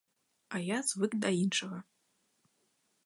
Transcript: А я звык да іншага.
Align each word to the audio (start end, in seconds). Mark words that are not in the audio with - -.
А 0.59 0.61
я 0.67 0.79
звык 0.91 1.13
да 1.25 1.29
іншага. 1.43 1.77